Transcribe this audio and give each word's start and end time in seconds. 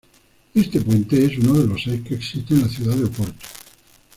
Este 0.55 0.81
puente 0.81 1.25
es 1.27 1.37
uno 1.37 1.59
de 1.59 1.67
los 1.67 1.83
seis 1.83 2.01
que 2.01 2.15
existentes 2.15 2.53
en 2.55 2.61
la 2.63 2.67
ciudad 2.73 2.95
de 2.95 3.03
Oporto. 3.03 3.45